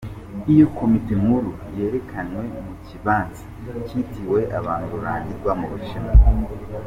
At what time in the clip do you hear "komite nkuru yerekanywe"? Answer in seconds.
0.77-2.41